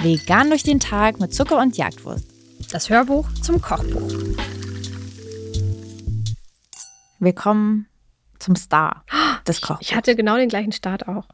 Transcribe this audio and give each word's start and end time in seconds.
Vegan 0.00 0.48
durch 0.48 0.62
den 0.62 0.80
Tag 0.80 1.20
mit 1.20 1.34
Zucker 1.34 1.58
und 1.58 1.76
Jagdwurst. 1.76 2.24
Das 2.72 2.88
Hörbuch 2.88 3.28
zum 3.42 3.60
Kochbuch. 3.60 4.10
Willkommen 7.18 7.88
zum 8.38 8.56
Star 8.56 9.04
des 9.46 9.60
Kochbuchs. 9.60 9.90
Ich 9.90 9.94
hatte 9.96 10.14
genau 10.14 10.36
den 10.36 10.48
gleichen 10.48 10.72
Start 10.72 11.08
auch. 11.08 11.28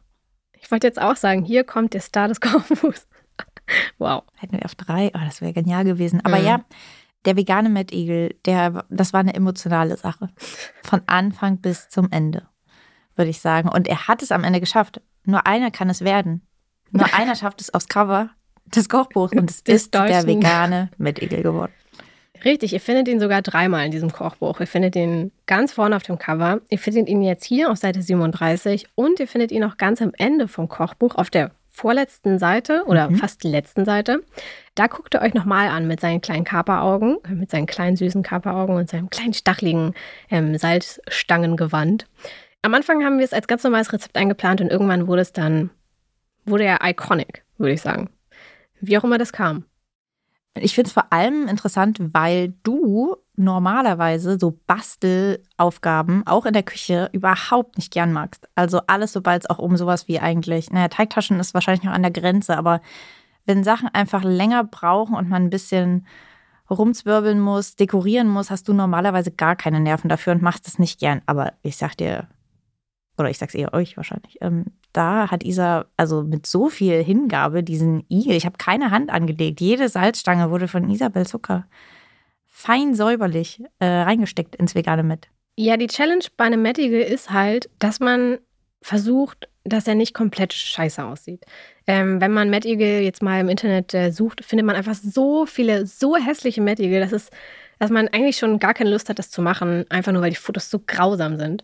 Ich 0.59 0.71
wollte 0.71 0.87
jetzt 0.87 0.99
auch 0.99 1.15
sagen, 1.15 1.43
hier 1.43 1.63
kommt 1.63 1.93
der 1.93 2.01
Star 2.01 2.27
des 2.27 2.41
Kochbuchs. 2.41 3.07
wow. 3.97 4.23
Hätten 4.33 4.53
wir 4.53 4.65
auf 4.65 4.75
drei, 4.75 5.11
oh, 5.13 5.19
das 5.23 5.41
wäre 5.41 5.53
genial 5.53 5.83
gewesen. 5.83 6.21
Aber 6.25 6.39
mhm. 6.39 6.45
ja, 6.45 6.65
der 7.25 7.37
vegane 7.37 7.69
Mettigel, 7.69 8.35
der, 8.45 8.85
das 8.89 9.13
war 9.13 9.19
eine 9.19 9.35
emotionale 9.35 9.95
Sache. 9.95 10.29
Von 10.83 11.01
Anfang 11.05 11.59
bis 11.59 11.89
zum 11.89 12.11
Ende, 12.11 12.47
würde 13.15 13.29
ich 13.29 13.39
sagen. 13.39 13.69
Und 13.69 13.87
er 13.87 14.07
hat 14.07 14.21
es 14.21 14.31
am 14.31 14.43
Ende 14.43 14.59
geschafft. 14.59 15.01
Nur 15.25 15.45
einer 15.47 15.71
kann 15.71 15.89
es 15.89 16.01
werden. 16.01 16.41
Nur 16.91 17.13
einer 17.13 17.35
schafft 17.35 17.61
es 17.61 17.73
aufs 17.73 17.87
Cover 17.87 18.29
des 18.65 18.89
Kochbuchs 18.89 19.33
und 19.33 19.49
es 19.49 19.61
ist 19.61 19.93
der 19.93 20.25
vegane 20.25 20.89
Mettigel 20.97 21.43
geworden. 21.43 21.71
Richtig, 22.43 22.73
ihr 22.73 22.79
findet 22.79 23.07
ihn 23.07 23.19
sogar 23.19 23.41
dreimal 23.41 23.85
in 23.85 23.91
diesem 23.91 24.11
Kochbuch. 24.11 24.59
Ihr 24.59 24.67
findet 24.67 24.95
ihn 24.95 25.31
ganz 25.47 25.73
vorne 25.73 25.95
auf 25.95 26.03
dem 26.03 26.19
Cover. 26.19 26.61
Ihr 26.69 26.77
findet 26.77 27.07
ihn 27.07 27.21
jetzt 27.21 27.45
hier 27.45 27.71
auf 27.71 27.77
Seite 27.77 28.01
37 28.01 28.87
und 28.95 29.19
ihr 29.19 29.27
findet 29.27 29.51
ihn 29.51 29.63
auch 29.63 29.77
ganz 29.77 30.01
am 30.01 30.11
Ende 30.17 30.47
vom 30.47 30.67
Kochbuch 30.67 31.15
auf 31.15 31.29
der 31.29 31.51
vorletzten 31.69 32.39
Seite 32.39 32.83
oder 32.85 33.09
mhm. 33.09 33.15
fast 33.15 33.43
letzten 33.43 33.83
Seite. 33.83 34.21
Da 34.75 34.87
guckt 34.87 35.13
ihr 35.13 35.21
euch 35.21 35.33
nochmal 35.33 35.67
an 35.69 35.87
mit 35.87 35.99
seinen 35.99 36.21
kleinen 36.21 36.45
Kaperaugen, 36.45 37.17
mit 37.29 37.51
seinen 37.51 37.65
kleinen 37.65 37.97
süßen 37.97 38.23
Kaperaugen 38.23 38.75
und 38.75 38.89
seinem 38.89 39.09
kleinen 39.09 39.33
stachligen 39.33 39.93
ähm, 40.29 40.57
Salzstangengewand. 40.57 42.07
Am 42.65 42.73
Anfang 42.73 43.05
haben 43.05 43.19
wir 43.19 43.25
es 43.25 43.31
als 43.31 43.45
ganz 43.45 43.63
normales 43.63 43.93
Rezept 43.93 44.17
eingeplant 44.17 44.59
und 44.59 44.71
irgendwann 44.71 45.05
wurde 45.05 45.21
es 45.21 45.31
dann, 45.31 45.69
wurde 46.45 46.63
er 46.63 46.79
iconic, 46.81 47.45
würde 47.59 47.73
ich 47.73 47.81
sagen. 47.81 48.09
Wie 48.81 48.97
auch 48.97 49.03
immer 49.03 49.19
das 49.19 49.31
kam. 49.31 49.65
Ich 50.55 50.73
finde 50.73 50.87
es 50.87 50.93
vor 50.93 51.13
allem 51.13 51.47
interessant, 51.47 51.99
weil 51.99 52.55
du 52.63 53.17
normalerweise 53.35 54.39
so 54.39 54.59
Bastelaufgaben 54.65 56.25
auch 56.25 56.47
in 56.47 56.53
der 56.53 56.63
Küche 56.63 57.07
überhaupt 57.11 57.77
nicht 57.77 57.93
gern 57.93 58.11
magst. 58.11 58.49
Also 58.55 58.81
alles, 58.87 59.13
sobald 59.13 59.43
es 59.43 59.49
auch 59.51 59.59
um 59.59 59.77
sowas 59.77 60.07
wie 60.07 60.19
eigentlich, 60.19 60.71
naja, 60.71 60.87
Teigtaschen 60.87 61.39
ist 61.39 61.53
wahrscheinlich 61.53 61.83
noch 61.83 61.93
an 61.93 62.01
der 62.01 62.09
Grenze, 62.09 62.57
aber 62.57 62.81
wenn 63.45 63.63
Sachen 63.63 63.89
einfach 63.89 64.23
länger 64.23 64.63
brauchen 64.63 65.13
und 65.13 65.29
man 65.29 65.43
ein 65.43 65.49
bisschen 65.51 66.07
rumzwirbeln 66.71 67.39
muss, 67.39 67.75
dekorieren 67.75 68.27
muss, 68.27 68.49
hast 68.49 68.67
du 68.67 68.73
normalerweise 68.73 69.29
gar 69.29 69.55
keine 69.55 69.79
Nerven 69.79 70.09
dafür 70.09 70.33
und 70.33 70.41
machst 70.41 70.67
es 70.67 70.79
nicht 70.79 70.99
gern. 70.99 71.21
Aber 71.27 71.53
ich 71.61 71.77
sag 71.77 71.95
dir, 71.95 72.27
oder 73.17 73.29
ich 73.29 73.37
sag's 73.37 73.55
eher 73.55 73.73
euch 73.73 73.97
wahrscheinlich, 73.97 74.37
ähm, 74.41 74.65
da 74.93 75.29
hat 75.29 75.43
Isa 75.43 75.85
also 75.97 76.23
mit 76.23 76.45
so 76.45 76.69
viel 76.69 77.03
Hingabe 77.03 77.63
diesen 77.63 78.05
Igel, 78.09 78.35
ich 78.35 78.45
habe 78.45 78.57
keine 78.57 78.91
Hand 78.91 79.09
angelegt, 79.09 79.61
jede 79.61 79.89
Salzstange 79.89 80.49
wurde 80.51 80.67
von 80.67 80.89
Isabel 80.89 81.25
Zucker 81.25 81.65
fein 82.47 82.95
säuberlich 82.95 83.61
äh, 83.79 83.85
reingesteckt 83.85 84.55
ins 84.55 84.75
vegane 84.75 85.03
Met. 85.03 85.27
Ja, 85.57 85.75
die 85.77 85.87
Challenge 85.87 86.23
bei 86.37 86.45
einem 86.45 86.61
Mettigel 86.61 87.01
ist 87.01 87.31
halt, 87.31 87.69
dass 87.79 87.99
man 87.99 88.39
versucht, 88.81 89.49
dass 89.65 89.87
er 89.87 89.95
nicht 89.95 90.13
komplett 90.13 90.53
scheiße 90.53 91.03
aussieht. 91.03 91.43
Ähm, 91.87 92.21
wenn 92.21 92.31
man 92.31 92.49
Mettigel 92.49 93.01
jetzt 93.01 93.21
mal 93.21 93.41
im 93.41 93.49
Internet 93.49 93.93
äh, 93.93 94.11
sucht, 94.11 94.45
findet 94.45 94.65
man 94.65 94.75
einfach 94.75 94.93
so 94.93 95.45
viele, 95.45 95.85
so 95.85 96.15
hässliche 96.15 96.61
Mettigel, 96.61 97.05
dass, 97.07 97.29
dass 97.79 97.89
man 97.89 98.07
eigentlich 98.09 98.37
schon 98.37 98.59
gar 98.59 98.73
keine 98.73 98.91
Lust 98.91 99.09
hat, 99.09 99.19
das 99.19 99.31
zu 99.31 99.41
machen, 99.41 99.85
einfach 99.89 100.11
nur 100.11 100.21
weil 100.21 100.29
die 100.29 100.35
Fotos 100.35 100.69
so 100.69 100.79
grausam 100.85 101.37
sind. 101.37 101.63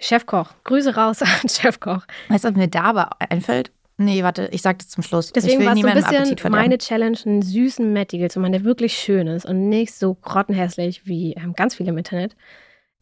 Chefkoch. 0.00 0.54
Grüße 0.64 0.96
raus 0.96 1.22
an 1.22 1.48
Chefkoch. 1.48 2.02
Weißt 2.28 2.44
du, 2.44 2.48
was 2.48 2.56
mir 2.56 2.68
da 2.68 2.82
aber 2.82 3.10
einfällt? 3.20 3.70
Nee, 3.98 4.22
warte, 4.24 4.48
ich 4.50 4.62
sag 4.62 4.78
das 4.78 4.88
zum 4.88 5.02
Schluss. 5.02 5.30
Deswegen 5.30 5.64
war 5.66 5.74
es 5.74 5.80
so 5.80 5.86
ein 5.86 6.34
bisschen 6.34 6.50
meine 6.50 6.78
Challenge, 6.78 7.18
einen 7.26 7.42
süßen 7.42 7.92
Mettigel 7.92 8.30
zu 8.30 8.40
machen, 8.40 8.52
der 8.52 8.64
wirklich 8.64 8.94
schön 8.94 9.26
ist 9.26 9.44
und 9.44 9.68
nicht 9.68 9.92
so 9.92 10.14
grottenhässlich 10.14 11.06
wie 11.06 11.34
ähm, 11.34 11.52
ganz 11.52 11.74
viele 11.74 11.90
im 11.90 11.98
Internet. 11.98 12.34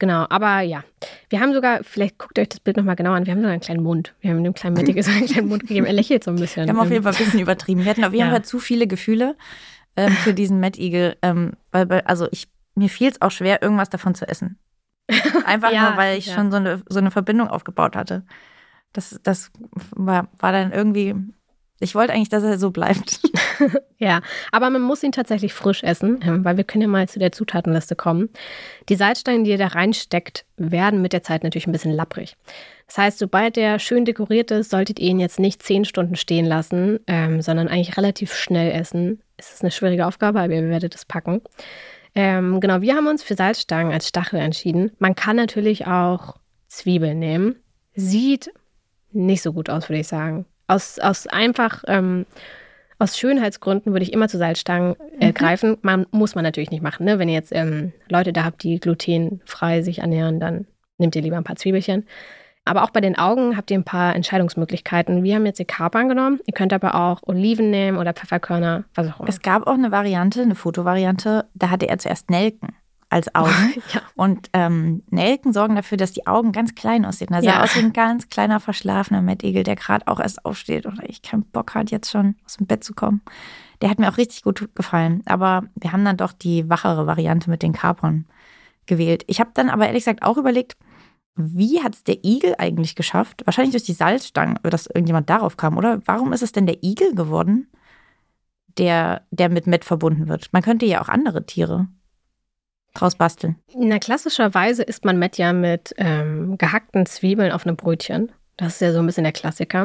Genau, 0.01 0.27
aber 0.29 0.61
ja. 0.61 0.83
Wir 1.29 1.41
haben 1.41 1.53
sogar, 1.53 1.85
vielleicht 1.85 2.19
guckt 2.19 2.37
euch 2.39 2.49
das 2.49 2.59
Bild 2.59 2.77
nochmal 2.77 2.97
genau 2.97 3.13
an, 3.13 3.27
wir 3.27 3.33
haben 3.33 3.39
sogar 3.39 3.53
einen 3.53 3.61
kleinen 3.61 3.83
Mund. 3.83 4.15
Wir 4.21 4.31
haben 4.31 4.43
dem 4.43 4.55
kleinen 4.55 4.75
Mettigel 4.75 5.03
so 5.05 5.13
einen 5.13 5.27
kleinen 5.27 5.49
Mund 5.49 5.69
gegeben. 5.69 5.87
Er 5.87 5.93
lächelt 5.93 6.25
so 6.25 6.33
ein 6.33 6.37
bisschen. 6.37 6.67
Wir 6.67 6.73
haben 6.73 6.81
auf 6.81 6.91
jeden 6.91 7.05
Fall 7.05 7.13
ein 7.13 7.19
bisschen 7.19 7.41
übertrieben. 7.41 7.85
Wir 7.85 7.91
hatten 7.91 8.05
auf 8.05 8.13
jeden 8.13 8.27
ja. 8.27 8.33
Fall 8.33 8.45
zu 8.45 8.59
viele 8.59 8.89
Gefühle 8.89 9.37
ähm, 9.97 10.11
für 10.13 10.35
diesen 10.35 10.59
Mettigel. 10.59 11.17
Ähm, 11.23 11.53
weil, 11.71 11.89
also 12.07 12.27
ich, 12.33 12.49
mir 12.75 12.89
fiel 12.89 13.09
es 13.09 13.23
auch 13.23 13.31
schwer, 13.31 13.63
irgendwas 13.63 13.89
davon 13.89 14.17
zu 14.17 14.29
essen. 14.29 14.59
Einfach 15.45 15.73
ja, 15.73 15.91
nur, 15.91 15.97
weil 15.97 16.19
ich 16.19 16.27
ja. 16.27 16.35
schon 16.35 16.51
so 16.51 16.57
eine, 16.59 16.83
so 16.89 16.99
eine 16.99 17.11
Verbindung 17.11 17.49
aufgebaut 17.49 17.97
hatte. 17.97 18.25
Das, 18.93 19.19
das 19.23 19.51
war, 19.91 20.29
war 20.39 20.53
dann 20.53 20.73
irgendwie. 20.73 21.15
Ich 21.81 21.95
wollte 21.95 22.13
eigentlich, 22.13 22.29
dass 22.29 22.43
er 22.43 22.59
so 22.59 22.73
bleibt. 22.73 23.21
ja, 23.99 24.21
aber 24.51 24.69
man 24.69 24.83
muss 24.83 25.05
ihn 25.05 25.13
tatsächlich 25.13 25.55
frisch 25.55 25.85
essen, 25.85 26.19
ähm, 26.25 26.45
weil 26.45 26.57
wir 26.57 26.65
können 26.65 26.83
ja 26.83 26.89
mal 26.89 27.09
zu 27.09 27.21
der 27.21 27.31
Zutatenliste 27.31 27.95
kommen. 27.95 28.31
Die 28.89 28.97
Salzsteine, 28.97 29.45
die 29.45 29.51
ihr 29.51 29.59
da 29.59 29.69
reinsteckt, 29.69 30.45
werden 30.57 31.01
mit 31.03 31.13
der 31.13 31.23
Zeit 31.23 31.45
natürlich 31.45 31.69
ein 31.69 31.73
bisschen 31.73 31.93
lapprig. 31.93 32.37
Das 32.89 32.99
heißt, 32.99 33.19
sobald 33.19 33.55
der 33.55 33.79
schön 33.79 34.05
dekoriert 34.05 34.51
ist, 34.51 34.71
solltet 34.71 34.99
ihr 34.99 35.11
ihn 35.11 35.21
jetzt 35.21 35.39
nicht 35.39 35.63
zehn 35.63 35.85
Stunden 35.85 36.17
stehen 36.17 36.47
lassen, 36.47 36.99
ähm, 37.07 37.43
sondern 37.43 37.69
eigentlich 37.69 37.97
relativ 37.97 38.35
schnell 38.35 38.73
essen. 38.73 39.23
Es 39.37 39.53
ist 39.53 39.63
eine 39.63 39.71
schwierige 39.71 40.07
Aufgabe, 40.07 40.41
aber 40.41 40.55
ihr 40.55 40.69
werdet 40.69 40.97
es 40.97 41.05
packen. 41.05 41.43
Ähm, 42.21 42.59
genau, 42.59 42.81
wir 42.81 42.97
haben 42.97 43.07
uns 43.07 43.23
für 43.23 43.37
Salzstangen 43.37 43.93
als 43.93 44.09
Stachel 44.09 44.41
entschieden. 44.41 44.91
Man 44.99 45.15
kann 45.15 45.37
natürlich 45.37 45.87
auch 45.87 46.35
Zwiebeln 46.67 47.21
nehmen. 47.21 47.55
Sieht 47.95 48.51
nicht 49.13 49.41
so 49.41 49.53
gut 49.53 49.71
aus, 49.71 49.89
würde 49.89 50.01
ich 50.01 50.09
sagen. 50.09 50.45
Aus, 50.67 50.99
aus 50.99 51.29
einfach, 51.29 51.85
ähm, 51.87 52.27
aus 52.99 53.17
Schönheitsgründen 53.17 53.93
würde 53.93 54.03
ich 54.03 54.13
immer 54.13 54.27
zu 54.27 54.37
Salzstangen 54.37 54.97
äh, 55.21 55.29
mhm. 55.29 55.35
greifen. 55.35 55.79
Man 55.83 56.07
muss 56.11 56.35
man 56.35 56.43
natürlich 56.43 56.73
nicht 56.73 56.83
machen. 56.83 57.07
Ne? 57.07 57.21
Wenn 57.21 57.29
ihr 57.29 57.37
jetzt 57.37 57.53
ähm, 57.55 57.93
Leute 58.09 58.33
da 58.33 58.43
habt, 58.43 58.65
die 58.65 58.81
glutenfrei 58.81 59.83
sich 59.83 60.01
ernähren, 60.01 60.41
dann 60.41 60.67
nehmt 60.97 61.15
ihr 61.15 61.23
lieber 61.23 61.37
ein 61.37 61.45
paar 61.45 61.55
Zwiebelchen. 61.55 62.05
Aber 62.69 62.83
auch 62.83 62.91
bei 62.91 63.01
den 63.01 63.17
Augen 63.17 63.57
habt 63.57 63.71
ihr 63.71 63.79
ein 63.79 63.85
paar 63.85 64.15
Entscheidungsmöglichkeiten. 64.15 65.23
Wir 65.23 65.37
haben 65.37 65.47
jetzt 65.47 65.59
die 65.59 65.65
Kapern 65.65 66.09
genommen. 66.09 66.41
Ihr 66.47 66.53
könnt 66.53 66.73
aber 66.73 66.95
auch 66.95 67.21
Oliven 67.23 67.71
nehmen 67.71 67.97
oder 67.97 68.13
Pfefferkörner, 68.13 68.85
was 68.95 69.09
auch 69.09 69.21
immer. 69.21 69.29
Es 69.29 69.41
gab 69.41 69.67
auch 69.67 69.75
eine 69.75 69.91
Variante, 69.91 70.43
eine 70.43 70.55
Fotovariante, 70.55 71.47
da 71.55 71.71
hatte 71.71 71.89
er 71.89 71.99
zuerst 71.99 72.31
Nelken 72.31 72.75
als 73.11 73.35
Augen. 73.35 73.75
ja. 73.93 74.03
Und 74.17 74.51
ähm, 74.53 75.03
Nelken 75.11 75.53
sorgen 75.53 75.77
dafür, 75.77 75.97
dass 75.97 76.13
die 76.13 76.27
Augen 76.27 76.53
ganz 76.53 76.75
klein 76.75 77.05
aussehen. 77.05 77.29
Da 77.31 77.41
sah 77.41 77.49
ja. 77.49 77.63
aus 77.63 77.75
wie 77.75 77.81
ein 77.81 77.93
ganz 77.93 78.29
kleiner 78.29 78.61
verschlafener 78.61 79.23
Mettigel, 79.23 79.63
der 79.63 79.77
gerade 79.77 80.07
auch 80.07 80.21
erst 80.21 80.45
aufsteht 80.45 80.87
oder 80.87 81.09
ich 81.09 81.23
keinen 81.23 81.45
Bock 81.45 81.75
hat, 81.75 81.91
jetzt 81.91 82.11
schon 82.11 82.37
aus 82.45 82.59
dem 82.59 82.67
Bett 82.67 82.85
zu 82.85 82.95
kommen. 82.95 83.23
Der 83.81 83.91
hat 83.91 83.99
mir 83.99 84.11
auch 84.11 84.19
richtig 84.19 84.43
gut 84.43 84.69
gefallen. 84.75 85.23
Aber 85.27 85.65
wir 85.75 85.93
haben 85.93 86.05
dann 86.05 86.17
doch 86.17 86.33
die 86.33 86.69
wachere 86.69 87.07
Variante 87.07 87.49
mit 87.49 87.63
den 87.63 87.73
Kapern 87.73 88.27
gewählt. 88.87 89.25
Ich 89.27 89.41
habe 89.41 89.51
dann 89.55 89.71
aber 89.71 89.87
ehrlich 89.87 90.05
gesagt 90.05 90.23
auch 90.23 90.37
überlegt, 90.37 90.77
wie 91.39 91.83
hat 91.83 91.95
es 91.95 92.05
der 92.05 92.25
Igel 92.25 92.55
eigentlich 92.59 92.97
geschafft? 92.97 93.43
Wahrscheinlich 93.45 93.73
durch 93.73 93.85
die 93.85 93.93
Salzstangen, 93.93 94.59
dass 94.65 94.87
irgendjemand 94.87 95.31
darauf 95.31 95.57
kam, 95.57 95.79
oder? 95.79 96.01
Warum 96.05 96.33
ist 96.33 96.43
es 96.43 96.53
denn 96.53 96.67
der 96.67 96.83
Igel 96.83 97.15
geworden, 97.15 97.69
der, 98.77 99.23
der 99.31 99.49
mit 99.49 99.67
Met 99.67 99.85
verbunden 99.85 100.29
wird? 100.29 100.49
Man 100.53 100.63
könnte 100.63 100.87
ja 100.87 101.01
auch 101.01 101.09
andere 101.09 101.47
Tiere 101.47 101.87
draus 102.95 103.15
basteln. 103.15 103.57
Na, 103.77 103.99
klassischerweise 103.99 104.83
isst 104.83 105.05
man 105.05 105.19
Met 105.19 105.39
ja 105.39 105.53
mit 105.53 105.95
ähm, 105.97 106.59
gehackten 106.59 107.07
Zwiebeln 107.07 107.53
auf 107.53 107.67
einem 107.67 107.77
Brötchen. 107.77 108.33
Das 108.57 108.75
ist 108.75 108.81
ja 108.81 108.93
so 108.93 108.99
ein 108.99 109.07
bisschen 109.07 109.23
der 109.23 109.33
Klassiker. 109.33 109.83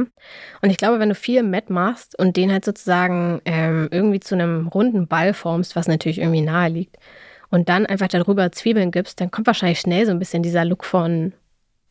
Und 0.63 0.69
ich 0.72 0.78
glaube, 0.78 0.97
wenn 0.97 1.09
du 1.09 1.16
viel 1.16 1.44
Met 1.44 1.69
machst 1.69 2.18
und 2.18 2.36
den 2.36 2.52
halt 2.52 2.66
sozusagen 2.66 3.40
ähm, 3.46 3.88
irgendwie 3.92 4.19
zu 4.19 4.34
einem 4.34 4.68
runden 4.68 5.08
Ball 5.08 5.36
formst, 5.36 5.75
was 5.75 5.88
natürlich 5.88 6.18
irgendwie 6.18 6.42
nahe 6.42 6.69
liegt, 6.69 6.97
und 7.52 7.69
dann 7.69 7.86
einfach 7.86 8.08
darüber 8.08 8.52
Zwiebeln 8.52 8.90
gibst, 8.90 9.22
dann 9.22 9.30
kommt 9.30 9.46
wahrscheinlich 9.46 9.80
schnell 9.80 10.08
so 10.08 10.12
ein 10.12 10.18
bisschen 10.18 10.42
dieser 10.42 10.66
Look 10.66 10.84
von 10.84 11.34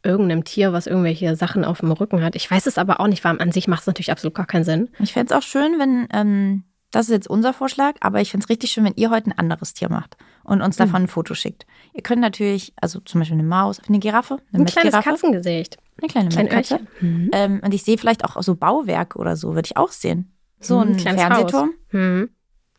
irgendeinem 0.02 0.44
Tier, 0.44 0.72
was 0.72 0.86
irgendwelche 0.86 1.36
Sachen 1.36 1.64
auf 1.64 1.80
dem 1.80 1.92
Rücken 1.92 2.22
hat. 2.22 2.34
Ich 2.34 2.50
weiß 2.50 2.66
es 2.66 2.78
aber 2.78 3.00
auch 3.00 3.06
nicht, 3.06 3.24
weil 3.24 3.40
an 3.40 3.52
sich 3.52 3.68
macht 3.68 3.82
es 3.82 3.86
natürlich 3.86 4.10
absolut 4.10 4.34
gar 4.34 4.46
keinen 4.46 4.64
Sinn. 4.64 4.90
Ich 4.98 5.12
fände 5.12 5.32
es 5.32 5.38
auch 5.38 5.46
schön, 5.46 5.78
wenn, 5.78 6.08
ähm, 6.12 6.64
das 6.90 7.06
ist 7.06 7.12
jetzt 7.12 7.30
unser 7.30 7.52
Vorschlag, 7.52 7.94
aber 8.00 8.20
ich 8.20 8.30
finde 8.30 8.44
es 8.44 8.50
richtig 8.50 8.70
schön, 8.70 8.84
wenn 8.84 8.94
ihr 8.96 9.10
heute 9.10 9.30
ein 9.30 9.38
anderes 9.38 9.74
Tier 9.74 9.88
macht 9.88 10.16
und 10.44 10.60
uns 10.60 10.76
davon 10.76 11.02
mhm. 11.02 11.06
ein 11.06 11.08
Foto 11.08 11.34
schickt. 11.34 11.66
Ihr 11.94 12.02
könnt 12.02 12.20
natürlich, 12.20 12.72
also 12.80 13.00
zum 13.00 13.20
Beispiel 13.20 13.38
eine 13.38 13.48
Maus, 13.48 13.80
eine 13.88 13.98
Giraffe, 13.98 14.38
eine 14.52 14.64
ein 14.64 14.66
kleines 14.66 14.92
Katzengesicht. 14.92 15.78
Eine 16.00 16.08
kleine 16.08 16.28
Kleine 16.30 16.48
Katze. 16.48 16.80
Mhm. 17.00 17.30
Ähm, 17.32 17.60
und 17.64 17.72
ich 17.72 17.82
sehe 17.84 17.96
vielleicht 17.96 18.24
auch 18.24 18.40
so 18.42 18.56
Bauwerke 18.56 19.18
oder 19.18 19.36
so, 19.36 19.54
würde 19.54 19.66
ich 19.66 19.76
auch 19.76 19.90
sehen. 19.90 20.32
So 20.60 20.80
mhm, 20.80 20.92
ein 20.92 21.18
Fernsehturm. 21.18 21.70
Mhm. 21.92 22.30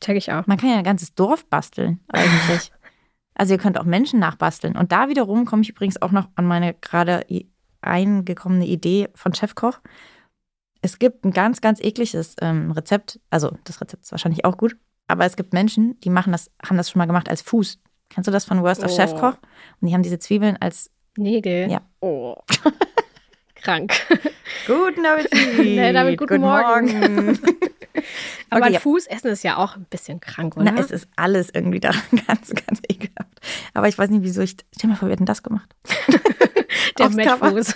Check 0.02 0.18
ich 0.18 0.32
auch. 0.32 0.46
Man 0.48 0.58
kann 0.58 0.70
ja 0.70 0.78
ein 0.78 0.84
ganzes 0.84 1.16
Dorf 1.16 1.46
basteln, 1.46 2.00
eigentlich. 2.10 2.72
Also 3.36 3.54
ihr 3.54 3.60
könnt 3.60 3.80
auch 3.80 3.86
Menschen 3.86 4.20
nachbasteln. 4.20 4.76
Und 4.78 4.92
da 4.92 5.10
wiederum 5.10 5.46
komme 5.46 5.62
ich 5.62 5.70
übrigens 5.70 6.02
auch 6.02 6.12
noch 6.12 6.30
an 6.36 6.46
meine 6.46 6.74
gerade 6.74 7.26
eingekommene 7.82 8.66
Idee 8.66 9.10
von 9.16 9.34
Chefkoch. 9.34 9.80
Es 10.82 11.00
gibt 11.00 11.26
ein 11.26 11.32
ganz, 11.32 11.62
ganz 11.62 11.80
ekliges 11.80 12.36
ähm, 12.42 12.72
Rezept. 12.72 13.20
Also 13.30 13.56
das 13.64 13.82
Rezept 13.82 14.04
ist 14.04 14.12
wahrscheinlich 14.12 14.46
auch 14.46 14.58
gut. 14.58 14.76
Aber 15.08 15.26
es 15.26 15.36
gibt 15.36 15.54
Menschen, 15.54 16.00
die 16.02 16.10
machen 16.10 16.32
das, 16.32 16.52
haben 16.68 16.78
das 16.78 16.90
schon 16.90 17.00
mal 17.00 17.06
gemacht 17.06 17.30
als 17.30 17.42
Fuß. 17.42 17.80
Kennst 18.10 18.28
du 18.28 18.32
das 18.32 18.46
von 18.46 18.62
Worst 18.62 18.84
of 18.84 18.92
oh. 18.92 18.96
Chefkoch? 18.96 19.38
Und 19.82 19.88
die 19.88 19.94
haben 19.94 20.04
diese 20.04 20.20
Zwiebeln 20.20 20.58
als 20.58 20.92
Nägel. 21.18 21.70
Ja. 21.70 21.82
Oh. 22.00 22.36
krank. 23.64 23.94
Guten 24.68 25.06
Appetit. 25.06 25.58
nee, 25.58 25.94
damit 25.94 26.18
guten, 26.18 26.36
guten 26.36 26.42
Morgen. 26.42 27.00
Morgen. 27.00 27.40
Aber 28.50 28.68
okay, 28.68 28.80
Fuß 28.80 29.08
essen 29.08 29.28
ist 29.30 29.44
ja 29.44 29.58
auch 29.58 29.76
ein 29.76 29.86
bisschen 29.86 30.20
krank, 30.20 30.56
oder? 30.58 30.72
Na, 30.72 30.80
es 30.80 30.92
ist 30.92 31.08
alles 31.16 31.50
irgendwie 31.54 31.80
da 31.80 31.92
ganz, 32.28 32.54
ganz 32.54 32.82
ekelhaft. 32.88 33.13
Aber 33.74 33.88
ich 33.88 33.98
weiß 33.98 34.10
nicht, 34.10 34.24
wieso 34.24 34.42
ich. 34.42 34.56
Stell 34.76 34.90
mal 34.90 34.96
vor, 34.96 35.08
wir 35.08 35.14
hätten 35.14 35.26
das 35.26 35.44
gemacht. 35.44 35.70
Der 36.98 37.10
Mettfuß. 37.10 37.76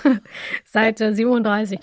Seite 0.65 1.13
37. 1.13 1.79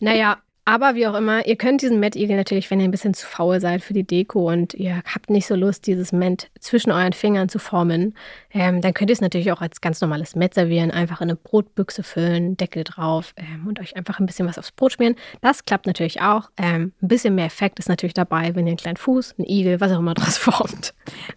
Naja, 0.00 0.38
aber 0.68 0.94
wie 0.94 1.06
auch 1.06 1.14
immer, 1.14 1.46
ihr 1.46 1.56
könnt 1.56 1.80
diesen 1.80 1.98
Mettigel 1.98 2.36
natürlich, 2.36 2.70
wenn 2.70 2.78
ihr 2.78 2.84
ein 2.84 2.90
bisschen 2.90 3.14
zu 3.14 3.26
faul 3.26 3.58
seid 3.58 3.82
für 3.82 3.94
die 3.94 4.06
Deko 4.06 4.52
und 4.52 4.74
ihr 4.74 5.02
habt 5.06 5.30
nicht 5.30 5.46
so 5.46 5.54
Lust, 5.54 5.86
dieses 5.86 6.12
Met 6.12 6.50
zwischen 6.60 6.92
euren 6.92 7.14
Fingern 7.14 7.48
zu 7.48 7.58
formen, 7.58 8.14
ähm, 8.50 8.82
dann 8.82 8.92
könnt 8.92 9.08
ihr 9.08 9.14
es 9.14 9.22
natürlich 9.22 9.50
auch 9.50 9.62
als 9.62 9.80
ganz 9.80 10.02
normales 10.02 10.36
Met 10.36 10.52
servieren, 10.52 10.90
einfach 10.90 11.22
in 11.22 11.30
eine 11.30 11.36
Brotbüchse 11.36 12.02
füllen, 12.02 12.58
Deckel 12.58 12.84
drauf 12.84 13.32
ähm, 13.38 13.66
und 13.66 13.80
euch 13.80 13.96
einfach 13.96 14.20
ein 14.20 14.26
bisschen 14.26 14.46
was 14.46 14.58
aufs 14.58 14.70
Brot 14.72 14.92
schmieren. 14.92 15.14
Das 15.40 15.64
klappt 15.64 15.86
natürlich 15.86 16.20
auch. 16.20 16.50
Ähm, 16.58 16.92
ein 17.00 17.08
bisschen 17.08 17.34
mehr 17.34 17.46
Effekt 17.46 17.78
ist 17.78 17.88
natürlich 17.88 18.12
dabei, 18.12 18.54
wenn 18.54 18.66
ihr 18.66 18.72
einen 18.72 18.76
kleinen 18.76 18.98
Fuß, 18.98 19.36
einen 19.38 19.48
Igel, 19.48 19.80
was 19.80 19.90
auch 19.90 20.00
immer 20.00 20.12
draus 20.18 20.36
formt. 20.36 20.92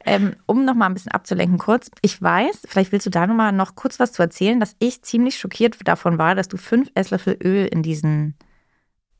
Ähm, 0.05 0.35
um 0.45 0.65
nochmal 0.65 0.89
ein 0.89 0.93
bisschen 0.93 1.13
abzulenken 1.13 1.57
kurz, 1.57 1.89
ich 2.01 2.21
weiß, 2.21 2.63
vielleicht 2.67 2.91
willst 2.91 3.05
du 3.05 3.09
da 3.09 3.25
nochmal 3.27 3.53
noch 3.53 3.75
kurz 3.75 3.97
was 3.97 4.11
zu 4.11 4.21
erzählen, 4.21 4.59
dass 4.59 4.75
ich 4.79 5.03
ziemlich 5.03 5.37
schockiert 5.39 5.77
davon 5.85 6.17
war, 6.17 6.35
dass 6.35 6.49
du 6.49 6.57
fünf 6.57 6.91
Esslöffel 6.95 7.37
Öl 7.41 7.67
in 7.67 7.81
diesen 7.81 8.35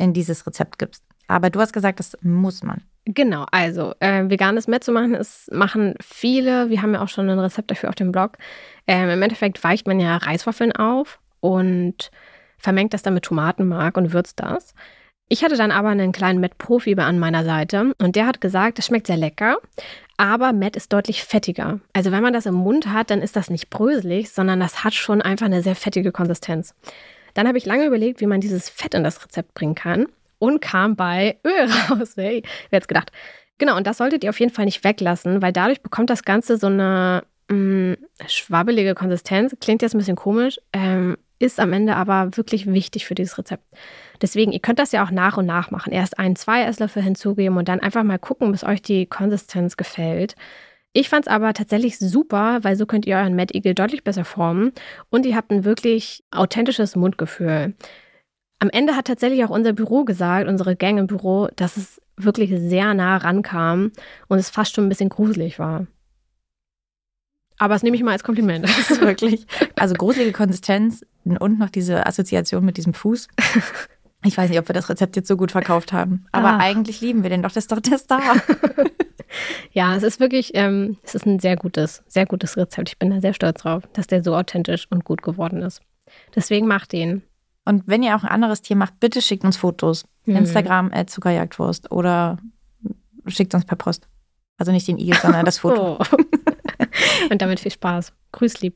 in 0.01 0.13
dieses 0.13 0.45
Rezept 0.45 0.80
gibst. 0.80 1.03
Aber 1.27 1.50
du 1.50 1.62
hast 1.62 1.71
gesagt, 1.71 2.00
das 2.00 2.18
muss 2.21 2.63
man. 2.63 2.81
Genau, 3.06 3.45
also 3.51 3.94
äh, 4.00 4.30
veganes 4.30 4.68
Met 4.68 4.83
zu 4.83 4.92
machen, 4.92 5.15
ist, 5.15 5.51
machen 5.51 5.95
viele. 6.01 6.69
Wir 6.69 6.81
haben 6.81 6.94
ja 6.94 7.01
auch 7.01 7.07
schon 7.07 7.30
ein 7.30 7.39
Rezept 7.39 7.71
dafür 7.71 7.89
auf 7.89 7.95
dem 7.95 8.12
Blog. 8.12 8.38
Ähm, 8.88 9.09
Im 9.09 9.21
Endeffekt 9.21 9.63
weicht 9.63 9.88
man 9.88 10.00
ja 10.00 10.18
Reiswaffeln 10.18 10.71
auf 10.71 11.19
und 11.39 12.12
vermengt 12.57 12.94
das 12.94 13.01
dann 13.01 13.13
mit 13.13 13.24
Tomatenmark 13.24 13.98
und 13.98 14.13
würzt 14.13 14.39
das. 14.39 14.74
Ich 15.30 15.44
hatte 15.44 15.56
dann 15.56 15.71
aber 15.71 15.89
einen 15.89 16.12
kleinen 16.12 16.42
Met-Profi 16.42 16.94
an 16.98 17.18
meiner 17.18 17.45
Seite 17.45 17.94
und 18.00 18.18
der 18.18 18.27
hat 18.27 18.42
gesagt, 18.42 18.77
es 18.80 18.88
schmeckt 18.88 19.07
sehr 19.07 19.18
lecker, 19.18 19.59
aber 20.18 20.51
Met 20.51 20.75
ist 20.75 20.92
deutlich 20.92 21.24
fettiger. 21.24 21.80
Also 21.94 22.12
wenn 22.12 22.21
man 22.21 22.33
das 22.33 22.45
im 22.45 22.56
Mund 22.56 22.88
hat, 22.88 23.09
dann 23.09 23.21
ist 23.21 23.38
das 23.38 23.50
nicht 23.50 23.69
bröselig, 23.69 24.30
sondern 24.31 24.59
das 24.59 24.83
hat 24.83 24.94
schon 24.94 25.21
einfach 25.21 25.45
eine 25.45 25.63
sehr 25.63 25.75
fettige 25.75 26.12
Konsistenz. 26.12 26.75
Dann 27.33 27.48
habe 27.48 27.57
ich 27.57 27.66
lange 27.66 27.86
überlegt, 27.86 28.22
wie 28.22 28.25
man 28.25 28.42
dieses 28.42 28.69
Fett 28.69 28.94
in 28.94 29.04
das 29.04 29.24
Rezept 29.24 29.54
bringen 29.54 29.75
kann 29.75 30.07
und 30.39 30.62
kam 30.62 30.95
bei 30.95 31.38
Öl 31.45 31.69
raus. 31.89 32.13
Hey, 32.16 32.44
wer 32.69 32.78
hätte 32.78 32.88
gedacht? 32.88 33.12
Genau, 33.57 33.78
und 33.78 33.86
das 33.86 33.98
solltet 33.98 34.24
ihr 34.24 34.31
auf 34.31 34.39
jeden 34.39 34.51
Fall 34.51 34.66
nicht 34.66 34.83
weglassen, 34.83 35.42
weil 35.42 35.54
dadurch 35.54 35.81
bekommt 35.81 36.10
das 36.10 36.24
Ganze 36.24 36.57
so 36.57 36.68
eine 36.68 37.24
mh, 37.50 37.56
mm, 37.56 37.98
schwabbelige 38.28 38.95
Konsistenz. 38.95 39.56
Klingt 39.62 39.83
jetzt 39.83 39.94
ein 39.94 40.00
bisschen 40.00 40.16
komisch, 40.16 40.60
ähm, 40.74 41.16
ist 41.38 41.60
am 41.60 41.74
Ende 41.74 41.95
aber 41.95 42.38
wirklich 42.38 42.66
wichtig 42.68 43.06
für 43.06 43.16
dieses 43.16 43.38
Rezept. 43.38 43.63
Deswegen, 44.22 44.51
ihr 44.51 44.60
könnt 44.60 44.80
das 44.80 44.92
ja 44.92 45.04
auch 45.04 45.12
nach 45.12 45.38
und 45.38 45.45
nach 45.45 45.72
machen. 45.72 45.94
Erst 45.94 46.19
ein, 46.19 46.36
zwei 46.36 46.63
Esslöffel 46.63 47.04
hinzugeben 47.04 47.57
und 47.57 47.68
dann 47.68 47.80
einfach 47.80 48.04
mal 48.04 48.19
gucken, 48.19 48.51
bis 48.51 48.63
euch 48.63 48.81
die 48.81 49.06
Konsistenz 49.06 49.77
gefällt. 49.77 50.36
Ich 50.94 51.08
fand 51.08 51.26
es 51.26 51.32
aber 51.32 51.54
tatsächlich 51.54 51.98
super, 52.00 52.60
weil 52.64 52.76
so 52.76 52.86
könnt 52.86 53.06
ihr 53.06 53.16
euren 53.16 53.36
Mad 53.36 53.56
Eagle 53.56 53.74
deutlich 53.74 54.04
besser 54.04 54.26
formen 54.26 54.74
und 55.10 55.26
ihr 55.26 55.36
habt 55.36 55.52
ein 55.52 55.64
wirklich 55.64 56.24
authentisches 56.32 56.96
Mundgefühl. 56.96 57.76
Am 58.60 58.70
Ende 58.70 58.96
hat 58.96 59.06
tatsächlich 59.06 59.44
auch 59.46 59.50
unser 59.50 59.74
Büro 59.74 60.04
gesagt, 60.04 60.48
unsere 60.48 60.76
Gang 60.76 61.00
im 61.00 61.08
Büro, 61.08 61.48
dass 61.56 61.78
es 61.78 62.02
wirklich 62.18 62.52
sehr 62.56 62.94
nah 62.94 63.18
rankam 63.18 63.92
und 64.28 64.38
es 64.38 64.50
fast 64.50 64.76
schon 64.76 64.86
ein 64.86 64.90
bisschen 64.90 65.10
gruselig 65.10 65.60
war. 65.60 65.88
Aber 67.58 67.76
das 67.76 67.84
nehme 67.84 67.96
ich 67.96 68.04
mal 68.04 68.12
als 68.12 68.24
Kompliment. 68.24 68.66
Das 68.66 68.92
ist 68.92 69.02
wirklich. 69.02 69.46
Also 69.76 69.94
gruselige 69.94 70.32
Konsistenz 70.32 71.06
und 71.24 71.60
noch 71.60 71.70
diese 71.70 72.06
Assoziation 72.06 72.66
mit 72.66 72.78
diesem 72.78 72.94
Fuß. 72.94 73.28
Ich 74.24 74.38
weiß 74.38 74.50
nicht, 74.50 74.60
ob 74.60 74.70
wir 74.70 74.74
das 74.74 74.90
Rezept 74.90 75.16
jetzt 75.16 75.28
so 75.28 75.36
gut 75.36 75.52
verkauft 75.52 75.94
haben. 75.94 76.26
Aber 76.32 76.50
Ach. 76.50 76.60
eigentlich 76.60 77.02
lieben 77.02 77.24
wir 77.24 77.32
den 77.32 77.42
doch. 77.42 77.52
Das 77.52 77.64
ist 77.64 77.72
doch 77.72 77.80
der 77.80 77.98
Star. 77.98 78.36
ja, 79.72 79.95
es 79.95 80.04
ist 80.04 80.19
wirklich, 80.19 80.51
ähm, 80.54 80.98
es 81.04 81.16
ist 81.16 81.25
ein 81.25 81.39
sehr 81.39 81.56
gutes, 81.56 82.04
sehr 82.07 82.25
gutes 82.25 82.57
Rezept. 82.57 82.89
Ich 82.89 83.00
bin 83.00 83.10
da 83.10 83.22
sehr 83.22 83.33
stolz 83.33 83.62
drauf, 83.62 83.83
dass 83.94 84.07
der 84.07 84.24
so 84.24 84.36
authentisch 84.36 84.88
und 84.89 85.06
gut 85.06 85.22
geworden 85.22 85.62
ist. 85.62 85.81
Deswegen 86.36 86.68
macht 86.68 86.92
den. 86.92 87.24
Und 87.66 87.83
wenn 87.88 88.04
ihr 88.04 88.16
auch 88.16 88.24
ein 88.24 88.30
anderes 88.30 88.62
Tier 88.62 88.75
macht, 88.75 89.00
bitte 89.00 89.22
schickt 89.22 89.44
uns 89.44 89.57
Fotos. 89.57 90.06
Mhm. 90.25 90.38
Instagram 90.38 90.92
at 90.94 91.10
Zuckerjagdwurst 91.10 91.92
oder 91.92 92.38
schickt 93.28 93.54
uns 93.54 93.66
per 93.66 93.78
Post. 93.78 94.07
Also 94.57 94.72
nicht 94.72 94.88
den 94.88 94.98
Igel, 94.98 95.16
sondern 95.16 95.45
das 95.45 95.60
Foto. 95.60 96.00
Oh. 96.12 96.18
und 97.30 97.42
damit 97.42 97.60
viel 97.60 97.72
Spaß. 97.72 98.12
Grüß 98.31 98.62
lieb. 98.62 98.75